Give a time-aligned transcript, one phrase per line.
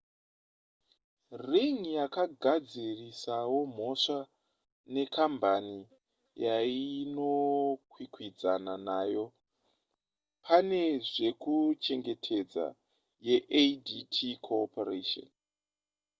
[1.47, 4.19] ring yakagadzirisawo mhosva
[4.93, 5.79] nekambani
[6.43, 9.25] yainokwikwidzana nayo
[10.45, 12.65] pane zvekuchengetedza
[13.27, 14.17] yeadt
[14.47, 15.29] corporation